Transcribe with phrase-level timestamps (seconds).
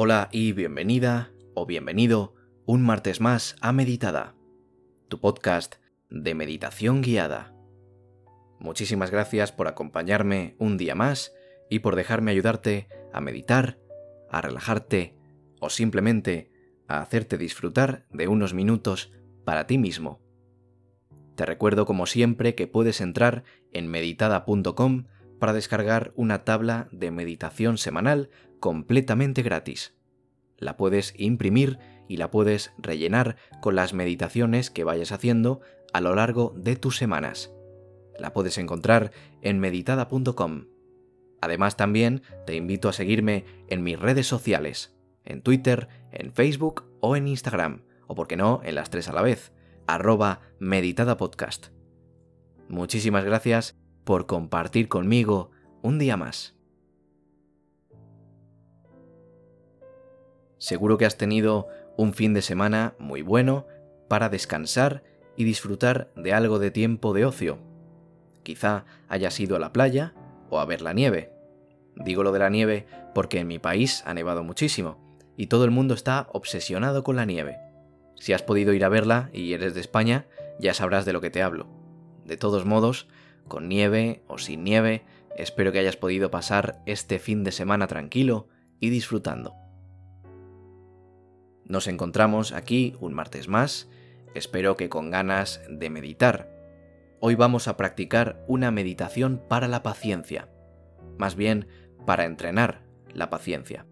[0.00, 2.32] Hola y bienvenida o bienvenido
[2.66, 4.36] un martes más a Meditada,
[5.08, 5.74] tu podcast
[6.08, 7.52] de meditación guiada.
[8.60, 11.34] Muchísimas gracias por acompañarme un día más
[11.68, 13.80] y por dejarme ayudarte a meditar,
[14.30, 15.16] a relajarte
[15.60, 16.52] o simplemente
[16.86, 19.12] a hacerte disfrutar de unos minutos
[19.44, 20.20] para ti mismo.
[21.34, 23.42] Te recuerdo como siempre que puedes entrar
[23.72, 25.06] en meditada.com
[25.38, 29.94] para descargar una tabla de meditación semanal completamente gratis.
[30.58, 35.60] La puedes imprimir y la puedes rellenar con las meditaciones que vayas haciendo
[35.92, 37.52] a lo largo de tus semanas.
[38.18, 40.66] La puedes encontrar en meditada.com.
[41.40, 47.14] Además también te invito a seguirme en mis redes sociales, en Twitter, en Facebook o
[47.14, 49.52] en Instagram, o por qué no, en las tres a la vez,
[49.86, 51.68] arroba meditadapodcast.
[52.68, 53.77] Muchísimas gracias
[54.08, 55.50] por compartir conmigo
[55.82, 56.56] un día más.
[60.56, 63.66] Seguro que has tenido un fin de semana muy bueno
[64.08, 65.04] para descansar
[65.36, 67.58] y disfrutar de algo de tiempo de ocio.
[68.44, 70.14] Quizá hayas ido a la playa
[70.48, 71.30] o a ver la nieve.
[71.94, 75.70] Digo lo de la nieve porque en mi país ha nevado muchísimo y todo el
[75.70, 77.58] mundo está obsesionado con la nieve.
[78.16, 80.24] Si has podido ir a verla y eres de España,
[80.58, 81.66] ya sabrás de lo que te hablo.
[82.24, 83.06] De todos modos,
[83.48, 85.04] con nieve o sin nieve,
[85.36, 88.48] espero que hayas podido pasar este fin de semana tranquilo
[88.80, 89.54] y disfrutando.
[91.64, 93.88] Nos encontramos aquí un martes más,
[94.34, 96.50] espero que con ganas de meditar.
[97.20, 100.48] Hoy vamos a practicar una meditación para la paciencia,
[101.18, 101.68] más bien
[102.06, 103.86] para entrenar la paciencia.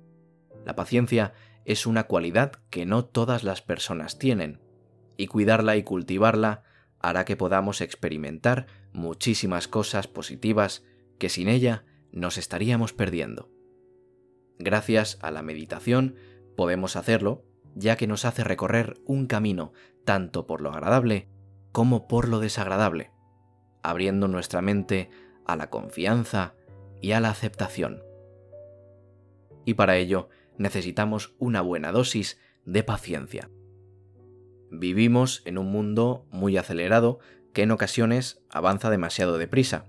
[0.64, 1.32] La paciencia
[1.64, 4.60] es una cualidad que no todas las personas tienen,
[5.16, 6.62] y cuidarla y cultivarla
[7.08, 10.82] hará que podamos experimentar muchísimas cosas positivas
[11.18, 13.48] que sin ella nos estaríamos perdiendo.
[14.58, 16.16] Gracias a la meditación
[16.56, 17.44] podemos hacerlo
[17.76, 19.72] ya que nos hace recorrer un camino
[20.04, 21.28] tanto por lo agradable
[21.70, 23.12] como por lo desagradable,
[23.82, 25.10] abriendo nuestra mente
[25.46, 26.54] a la confianza
[27.00, 28.02] y a la aceptación.
[29.64, 30.28] Y para ello
[30.58, 33.50] necesitamos una buena dosis de paciencia.
[34.70, 37.18] Vivimos en un mundo muy acelerado
[37.52, 39.86] que en ocasiones avanza demasiado deprisa.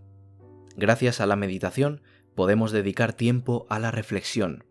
[0.75, 2.01] Gracias a la meditación
[2.35, 4.63] podemos dedicar tiempo a la reflexión,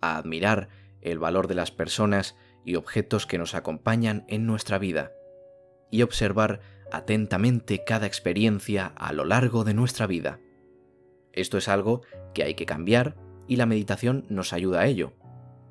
[0.00, 0.68] a admirar
[1.00, 5.12] el valor de las personas y objetos que nos acompañan en nuestra vida,
[5.90, 6.60] y observar
[6.92, 10.38] atentamente cada experiencia a lo largo de nuestra vida.
[11.32, 12.02] Esto es algo
[12.34, 13.16] que hay que cambiar
[13.48, 15.12] y la meditación nos ayuda a ello,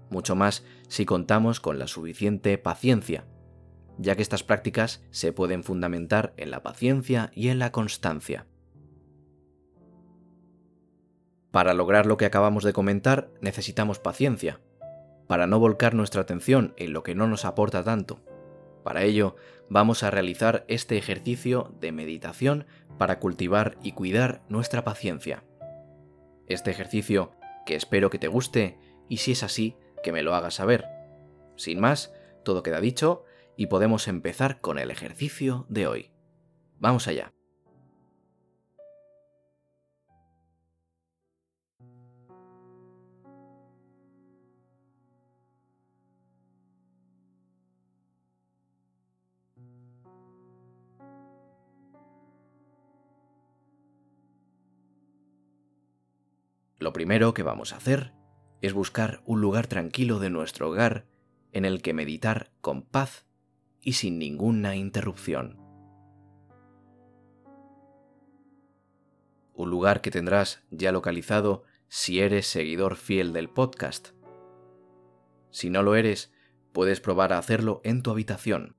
[0.09, 3.25] mucho más si contamos con la suficiente paciencia,
[3.97, 8.47] ya que estas prácticas se pueden fundamentar en la paciencia y en la constancia.
[11.51, 14.61] Para lograr lo que acabamos de comentar necesitamos paciencia,
[15.27, 18.21] para no volcar nuestra atención en lo que no nos aporta tanto.
[18.83, 19.35] Para ello,
[19.69, 22.65] vamos a realizar este ejercicio de meditación
[22.97, 25.43] para cultivar y cuidar nuestra paciencia.
[26.47, 27.31] Este ejercicio
[27.65, 28.77] que espero que te guste
[29.07, 30.85] y si es así, que me lo hagas saber.
[31.55, 32.13] Sin más,
[32.43, 33.23] todo queda dicho
[33.55, 36.11] y podemos empezar con el ejercicio de hoy.
[36.79, 37.33] Vamos allá.
[56.81, 58.11] Lo primero que vamos a hacer
[58.61, 61.05] es buscar un lugar tranquilo de nuestro hogar
[61.51, 63.27] en el que meditar con paz
[63.81, 65.57] y sin ninguna interrupción.
[69.53, 74.09] Un lugar que tendrás ya localizado si eres seguidor fiel del podcast.
[75.49, 76.33] Si no lo eres,
[76.71, 78.75] puedes probar a hacerlo en tu habitación.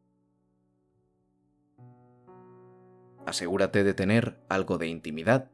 [3.26, 5.50] Asegúrate de tener algo de intimidad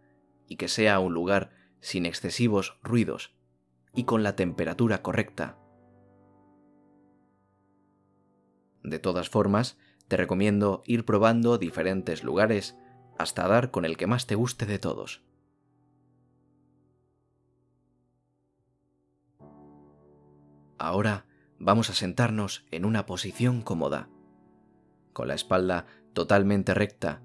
[0.46, 1.50] y que sea un lugar
[1.80, 3.34] sin excesivos ruidos
[3.94, 5.58] y con la temperatura correcta.
[8.88, 9.76] De todas formas,
[10.08, 12.76] te recomiendo ir probando diferentes lugares
[13.18, 15.22] hasta dar con el que más te guste de todos.
[20.78, 21.26] Ahora
[21.58, 24.08] vamos a sentarnos en una posición cómoda,
[25.12, 27.20] con la espalda totalmente recta,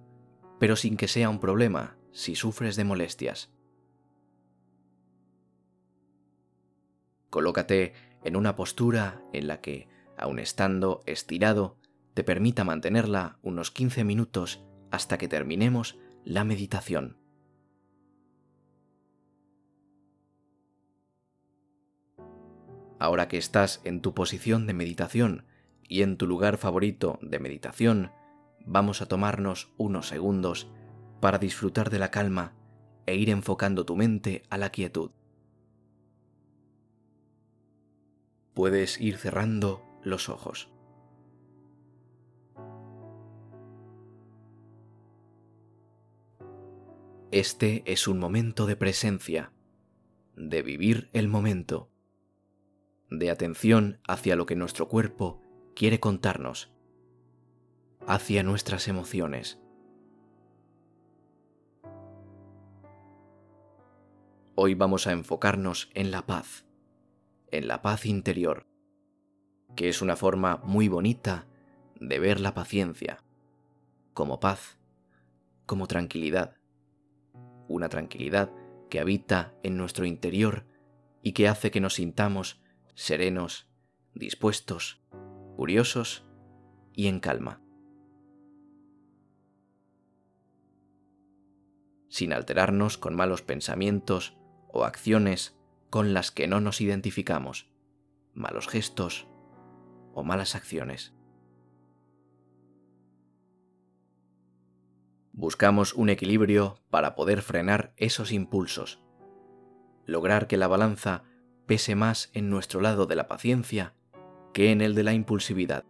[0.60, 3.52] pero sin que sea un problema si sufres de molestias.
[7.30, 7.94] Colócate
[8.24, 9.88] en una postura en la que,
[10.24, 11.78] aun estando estirado,
[12.14, 17.18] te permita mantenerla unos 15 minutos hasta que terminemos la meditación.
[23.00, 25.46] Ahora que estás en tu posición de meditación
[25.90, 28.12] y en tu lugar favorito de meditación,
[28.66, 30.72] vamos a tomarnos unos segundos
[31.20, 32.54] para disfrutar de la calma
[33.06, 35.12] e ir enfocando tu mente a la quietud.
[38.54, 40.70] Puedes ir cerrando los ojos.
[47.32, 49.52] Este es un momento de presencia,
[50.36, 51.90] de vivir el momento,
[53.10, 55.42] de atención hacia lo que nuestro cuerpo
[55.76, 56.72] quiere contarnos,
[58.06, 59.60] hacia nuestras emociones.
[64.56, 66.68] Hoy vamos a enfocarnos en la paz,
[67.50, 68.68] en la paz interior,
[69.76, 71.46] que es una forma muy bonita
[72.00, 73.24] de ver la paciencia,
[74.14, 74.78] como paz,
[75.66, 76.58] como tranquilidad
[77.68, 78.52] una tranquilidad
[78.90, 80.66] que habita en nuestro interior
[81.22, 82.62] y que hace que nos sintamos
[82.96, 83.68] serenos,
[84.14, 85.02] dispuestos,
[85.56, 86.26] curiosos
[86.94, 87.62] y en calma.
[92.10, 94.38] Sin alterarnos con malos pensamientos
[94.68, 95.58] o acciones
[95.90, 97.72] con las que no nos identificamos,
[98.34, 99.28] malos gestos
[100.14, 101.14] o malas acciones.
[105.32, 109.02] Buscamos un equilibrio para poder frenar esos impulsos,
[110.06, 111.24] lograr que la balanza
[111.66, 113.94] pese más en nuestro lado de la paciencia
[114.54, 115.86] que en el de la impulsividad.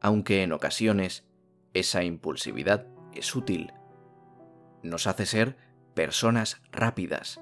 [0.00, 1.26] Aunque en ocasiones
[1.74, 3.72] esa impulsividad es útil,
[4.82, 5.56] nos hace ser
[5.94, 7.40] personas rápidas.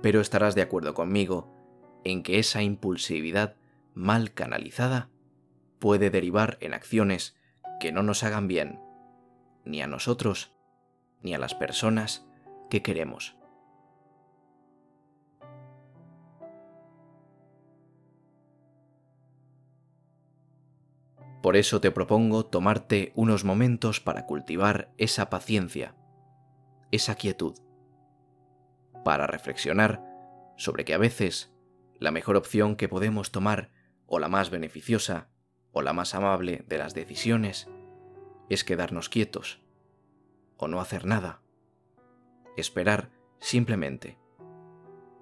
[0.00, 1.52] Pero estarás de acuerdo conmigo
[2.04, 3.56] en que esa impulsividad
[3.94, 5.10] mal canalizada
[5.78, 7.36] puede derivar en acciones
[7.80, 8.80] que no nos hagan bien
[9.64, 10.54] ni a nosotros,
[11.22, 12.26] ni a las personas
[12.70, 13.36] que queremos.
[21.42, 25.96] Por eso te propongo tomarte unos momentos para cultivar esa paciencia,
[26.92, 27.54] esa quietud,
[29.04, 30.04] para reflexionar
[30.56, 31.52] sobre que a veces
[31.98, 33.70] la mejor opción que podemos tomar,
[34.14, 35.30] o la más beneficiosa,
[35.72, 37.70] o la más amable de las decisiones,
[38.50, 39.62] es quedarnos quietos
[40.58, 41.40] o no hacer nada.
[42.58, 43.10] Esperar
[43.40, 44.18] simplemente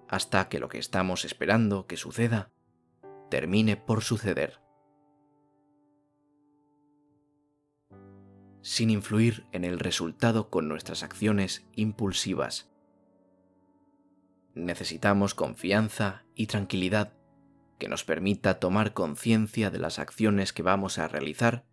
[0.09, 2.51] hasta que lo que estamos esperando que suceda
[3.31, 4.61] termine por suceder.
[8.61, 12.73] Sin influir en el resultado con nuestras acciones impulsivas.
[14.57, 17.20] Necesitamos confianza y tranquilidad
[17.81, 21.65] que nos permita tomar conciencia de las acciones que vamos a realizar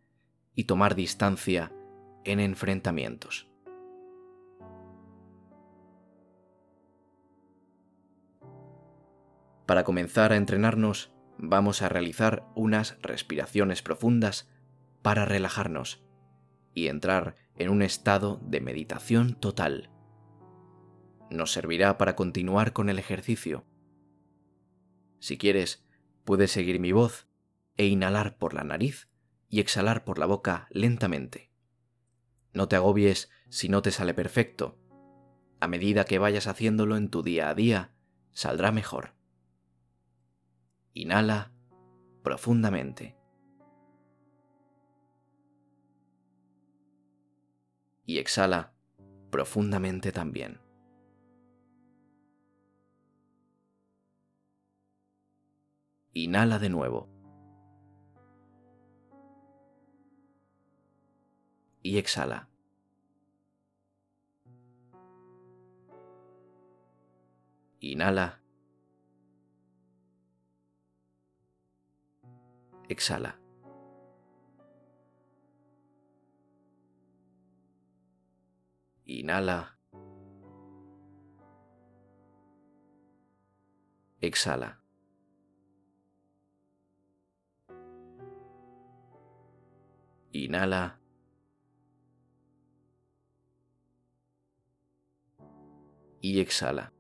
[0.56, 1.72] y tomar distancia
[2.24, 3.48] en enfrentamientos.
[9.68, 14.50] Para comenzar a entrenarnos, vamos a realizar unas respiraciones profundas
[15.02, 16.06] para relajarnos
[16.74, 19.90] y entrar en un estado de meditación total.
[21.30, 23.66] Nos servirá para continuar con el ejercicio.
[25.20, 25.87] Si quieres,
[26.28, 27.26] puedes seguir mi voz
[27.78, 29.08] e inhalar por la nariz
[29.48, 31.54] y exhalar por la boca lentamente.
[32.52, 34.78] No te agobies si no te sale perfecto.
[35.62, 37.94] A medida que vayas haciéndolo en tu día a día,
[38.34, 39.14] saldrá mejor.
[40.92, 41.54] Inhala
[42.24, 43.16] profundamente.
[48.06, 48.74] Y exhala
[49.32, 50.67] profundamente también.
[56.24, 57.18] Inhala de nuevo.
[61.84, 62.50] y exhala.
[67.80, 68.42] Inhala.
[72.90, 73.40] Exhala.
[79.06, 79.78] Inhala.
[84.20, 84.87] Exhala.
[90.46, 91.00] Inhala.
[96.22, 96.94] y exhala.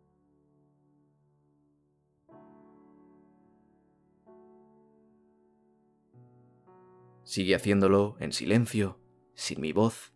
[7.24, 9.02] Sigue haciéndolo en silencio,
[9.34, 10.14] sin mi voz,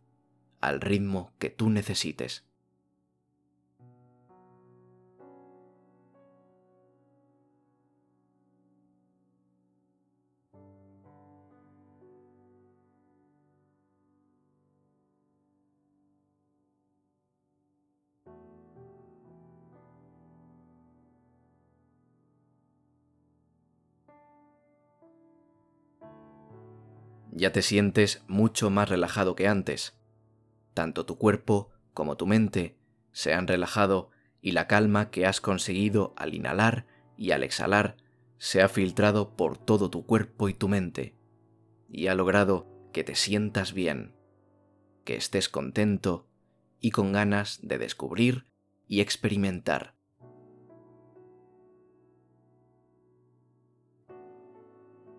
[0.61, 2.45] al ritmo que tú necesites.
[27.31, 29.97] Ya te sientes mucho más relajado que antes.
[30.73, 32.77] Tanto tu cuerpo como tu mente
[33.11, 34.09] se han relajado
[34.41, 36.85] y la calma que has conseguido al inhalar
[37.17, 37.97] y al exhalar
[38.37, 41.15] se ha filtrado por todo tu cuerpo y tu mente
[41.91, 44.15] y ha logrado que te sientas bien,
[45.03, 46.27] que estés contento
[46.79, 48.47] y con ganas de descubrir
[48.87, 49.95] y experimentar.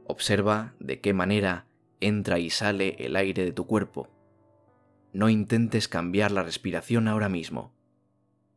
[0.06, 1.66] Observa de qué manera
[2.06, 4.08] entra y sale el aire de tu cuerpo.
[5.12, 7.74] No intentes cambiar la respiración ahora mismo.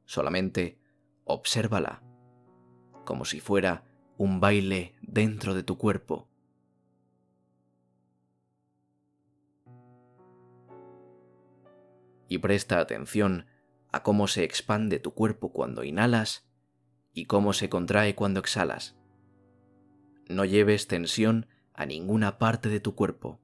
[0.06, 0.80] Solamente
[1.24, 2.04] obsérvala,
[3.04, 3.84] como si fuera
[4.18, 6.28] un baile dentro de tu cuerpo.
[12.28, 13.46] Y presta atención
[13.92, 16.50] a cómo se expande tu cuerpo cuando inhalas
[17.14, 18.98] y cómo se contrae cuando exhalas.
[20.28, 23.40] No lleves tensión a ninguna parte de tu cuerpo.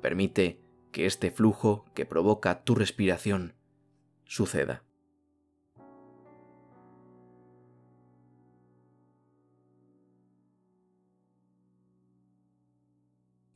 [0.00, 0.60] Permite
[0.92, 3.54] que este flujo que provoca tu respiración
[4.24, 4.84] suceda.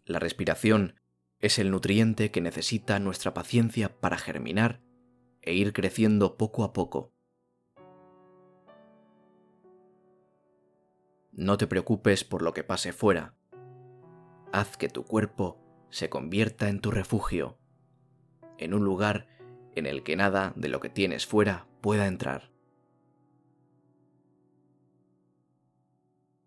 [0.05, 0.95] La respiración
[1.41, 4.81] es el nutriente que necesita nuestra paciencia para germinar
[5.43, 7.16] e ir creciendo poco a poco.
[11.37, 13.35] No te preocupes por lo que pase fuera.
[14.53, 17.59] Haz que tu cuerpo se convierta en tu refugio,
[18.57, 19.29] en un lugar
[19.75, 22.51] en el que nada de lo que tienes fuera pueda entrar.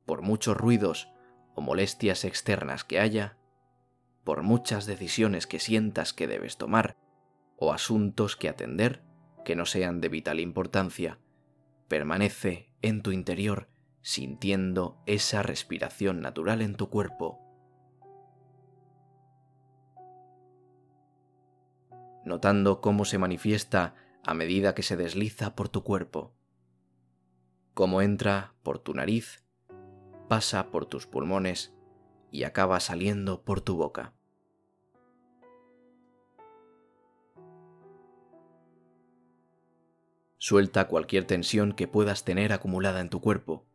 [0.07, 1.11] Por muchos ruidos
[1.53, 3.37] o molestias externas que haya,
[4.23, 6.97] por muchas decisiones que sientas que debes tomar
[7.57, 9.03] o asuntos que atender
[9.45, 11.19] que no sean de vital importancia,
[11.87, 13.69] permanece en tu interior
[14.01, 17.39] sintiendo esa respiración natural en tu cuerpo.
[22.25, 26.33] Notando cómo se manifiesta a medida que se desliza por tu cuerpo.
[27.73, 29.43] Cómo entra por tu nariz,
[30.27, 31.73] pasa por tus pulmones
[32.31, 34.13] y acaba saliendo por tu boca.
[40.37, 43.68] Suelta cualquier tensión que puedas tener acumulada en tu cuerpo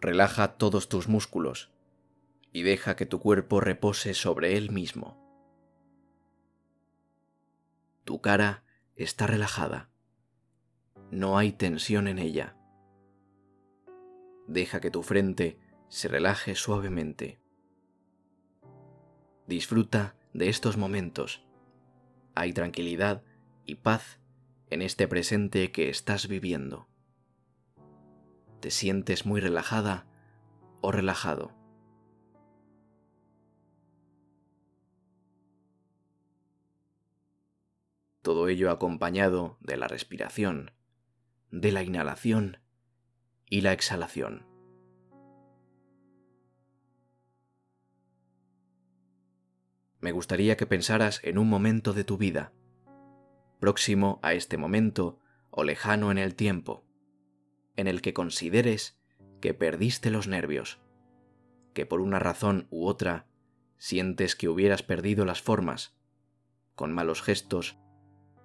[0.00, 1.72] Relaja todos tus músculos
[2.52, 5.18] y deja que tu cuerpo repose sobre él mismo.
[8.04, 8.62] Tu cara
[8.94, 9.90] está relajada.
[11.10, 12.56] No hay tensión en ella.
[14.46, 17.40] Deja que tu frente se relaje suavemente.
[19.48, 21.44] Disfruta de estos momentos.
[22.36, 23.24] Hay tranquilidad
[23.66, 24.20] y paz
[24.70, 26.88] en este presente que estás viviendo
[28.60, 30.06] te sientes muy relajada
[30.80, 31.52] o relajado.
[38.22, 40.72] Todo ello acompañado de la respiración,
[41.50, 42.58] de la inhalación
[43.48, 44.46] y la exhalación.
[50.00, 52.52] Me gustaría que pensaras en un momento de tu vida,
[53.60, 55.18] próximo a este momento
[55.50, 56.87] o lejano en el tiempo
[57.78, 58.98] en el que consideres
[59.40, 60.80] que perdiste los nervios,
[61.74, 63.28] que por una razón u otra
[63.76, 65.96] sientes que hubieras perdido las formas,
[66.74, 67.78] con malos gestos,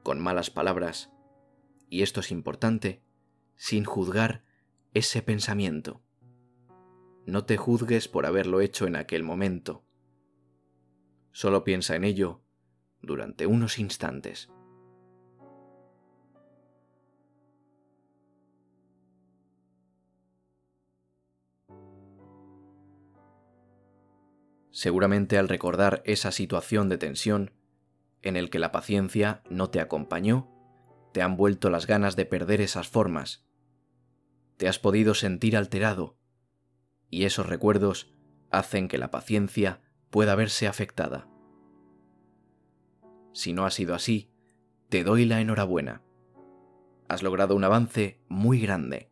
[0.03, 1.11] con malas palabras,
[1.89, 3.01] y esto es importante,
[3.55, 4.45] sin juzgar
[4.93, 6.03] ese pensamiento.
[7.25, 9.83] No te juzgues por haberlo hecho en aquel momento.
[11.31, 12.43] Solo piensa en ello
[13.01, 14.51] durante unos instantes.
[24.73, 27.51] Seguramente al recordar esa situación de tensión
[28.23, 30.49] en el que la paciencia no te acompañó,
[31.13, 33.45] te han vuelto las ganas de perder esas formas.
[34.57, 36.17] Te has podido sentir alterado
[37.11, 38.11] y esos recuerdos
[38.49, 41.29] hacen que la paciencia pueda verse afectada.
[43.31, 44.31] Si no ha sido así,
[44.89, 46.01] te doy la enhorabuena.
[47.07, 49.11] Has logrado un avance muy grande.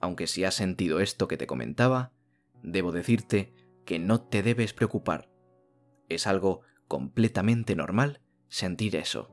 [0.00, 2.12] Aunque si has sentido esto que te comentaba,
[2.62, 3.52] debo decirte
[3.86, 5.30] que no te debes preocupar.
[6.10, 9.32] Es algo completamente normal sentir eso.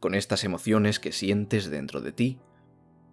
[0.00, 2.40] Con estas emociones que sientes dentro de ti,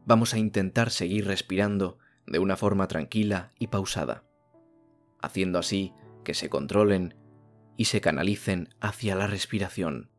[0.05, 4.25] vamos a intentar seguir respirando de una forma tranquila y pausada,
[5.21, 5.93] haciendo así
[6.23, 7.15] que se controlen
[7.77, 10.12] y se canalicen hacia la respiración.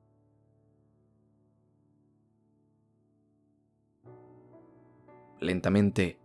[5.44, 6.18] Lentamente,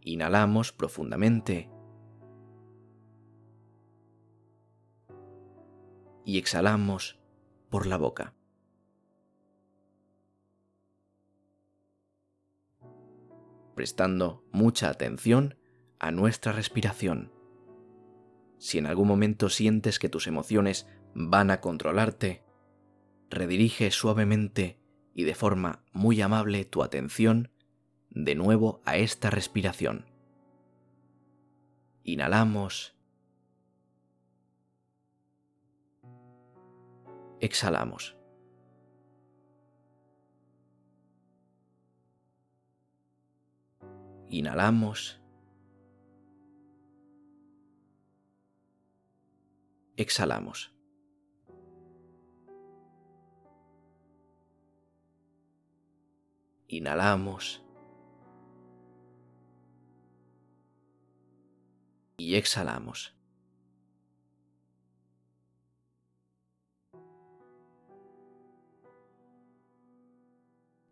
[0.00, 1.68] inhalamos profundamente
[6.24, 7.20] y exhalamos
[7.68, 8.32] por la boca.
[13.74, 15.58] Prestando mucha atención
[15.98, 17.30] a nuestra respiración.
[18.56, 22.42] Si en algún momento sientes que tus emociones van a controlarte,
[23.28, 24.80] redirige suavemente
[25.12, 27.51] y de forma muy amable tu atención
[28.14, 30.04] de nuevo a esta respiración.
[32.04, 32.94] Inhalamos.
[37.40, 38.16] Exhalamos.
[44.28, 45.20] Inhalamos.
[49.96, 50.72] Exhalamos.
[56.68, 57.62] Inhalamos.
[62.16, 63.16] Y exhalamos.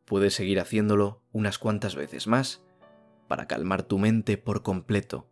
[0.04, 2.64] Puedes seguir haciéndolo unas cuantas veces más
[3.28, 5.30] para calmar tu mente por completo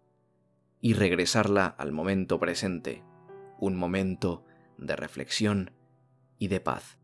[0.80, 3.02] y regresarla al momento presente,
[3.58, 4.44] un momento
[4.76, 5.72] de reflexión
[6.38, 6.97] y de paz.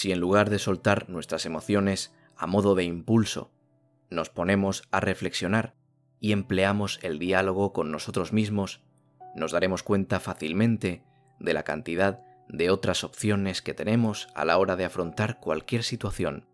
[0.00, 3.52] Si en lugar de soltar nuestras emociones a modo de impulso
[4.08, 5.74] nos ponemos a reflexionar
[6.20, 8.80] y empleamos el diálogo con nosotros mismos,
[9.34, 11.04] nos daremos cuenta fácilmente
[11.38, 16.46] de la cantidad de otras opciones que tenemos a la hora de afrontar cualquier situación.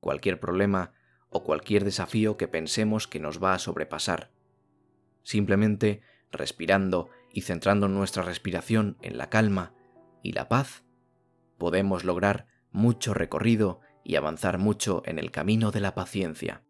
[0.00, 0.94] Cualquier problema
[1.28, 4.30] o cualquier desafío que pensemos que nos va a sobrepasar.
[5.22, 6.00] Simplemente
[6.30, 9.74] respirando y centrando nuestra respiración en la calma
[10.22, 10.84] y la paz,
[11.58, 16.62] podemos lograr mucho recorrido y avanzar mucho en el camino de la paciencia.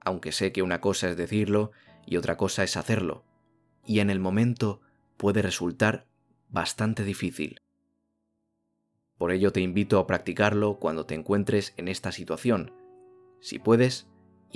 [0.00, 1.72] Aunque sé que una cosa es decirlo
[2.06, 3.24] y otra cosa es hacerlo,
[3.84, 4.80] y en el momento
[5.16, 6.06] puede resultar
[6.48, 7.60] bastante difícil.
[9.18, 12.72] Por ello te invito a practicarlo cuando te encuentres en esta situación.
[13.40, 14.06] Si puedes,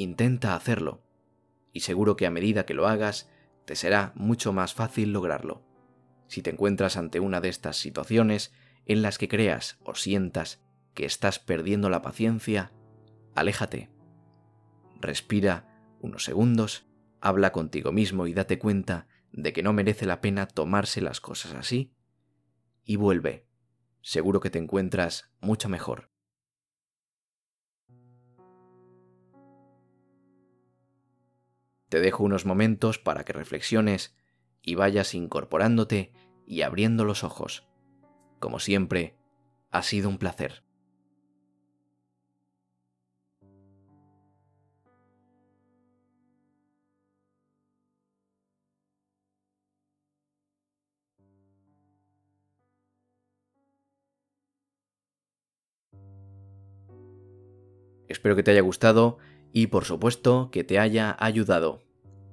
[0.03, 1.03] intenta hacerlo,
[1.73, 3.31] y seguro que a medida que lo hagas,
[3.65, 5.63] te será mucho más fácil lograrlo.
[6.27, 8.53] Si te encuentras ante una de estas situaciones
[8.87, 10.63] en las que creas o sientas
[10.95, 12.73] que estás perdiendo la paciencia,
[13.35, 13.91] aléjate.
[15.01, 15.67] Respira
[16.01, 16.87] unos segundos,
[17.21, 21.55] habla contigo mismo y date cuenta de que no merece la pena tomarse las cosas
[21.55, 21.93] así,
[22.85, 23.47] y vuelve.
[24.03, 26.11] Seguro que te encuentras mucho mejor.
[31.91, 34.17] Te dejo unos momentos para que reflexiones
[34.63, 36.13] y vayas incorporándote
[36.47, 37.67] y abriendo los ojos.
[38.39, 39.17] Como siempre,
[39.73, 40.63] ha sido un placer.
[58.09, 59.19] Espero que te haya gustado
[59.53, 61.83] y por supuesto que te haya ayudado.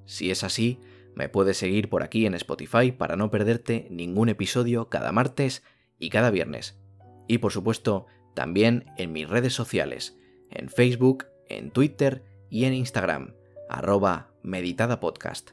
[0.06, 0.80] Si es así,
[1.15, 5.63] me puedes seguir por aquí en Spotify para no perderte ningún episodio cada martes
[5.97, 6.80] y cada viernes.
[7.27, 10.17] Y por supuesto, también en mis redes sociales,
[10.51, 13.34] en Facebook, en Twitter y en Instagram,
[13.69, 15.51] arroba meditadapodcast.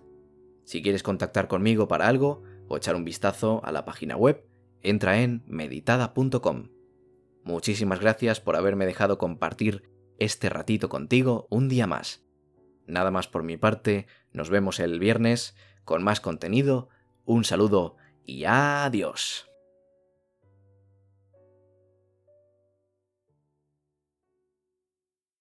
[0.65, 4.47] Si quieres contactar conmigo para algo o echar un vistazo a la página web,
[4.83, 6.69] entra en meditada.com.
[7.43, 12.25] Muchísimas gracias por haberme dejado compartir este ratito contigo un día más.
[12.87, 16.89] Nada más por mi parte, nos vemos el viernes con más contenido,
[17.25, 19.49] un saludo y adiós.